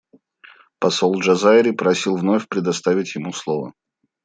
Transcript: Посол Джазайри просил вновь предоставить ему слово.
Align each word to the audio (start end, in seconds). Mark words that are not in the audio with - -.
Посол 0.79 1.19
Джазайри 1.21 1.73
просил 1.75 2.15
вновь 2.17 2.47
предоставить 2.49 3.13
ему 3.13 3.31
слово. 3.33 3.75